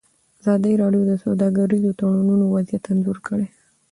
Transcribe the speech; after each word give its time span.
ازادي 0.39 0.73
راډیو 0.81 1.03
د 1.07 1.13
سوداګریز 1.23 1.83
تړونونه 1.99 2.45
وضعیت 2.53 2.83
انځور 2.91 3.17
کړی. 3.27 3.47